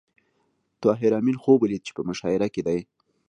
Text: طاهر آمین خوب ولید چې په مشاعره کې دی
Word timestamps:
طاهر 0.81 1.11
آمین 1.19 1.37
خوب 1.43 1.57
ولید 1.61 1.81
چې 1.87 1.91
په 1.97 2.01
مشاعره 2.09 2.47
کې 2.53 2.61
دی 2.67 2.79